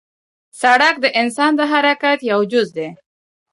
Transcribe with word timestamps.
سړک 0.61 0.95
د 1.01 1.05
انسان 1.21 1.51
د 1.59 1.61
حرکت 1.71 2.19
یو 2.31 2.39
جز 2.51 2.67
دی. 2.77 2.89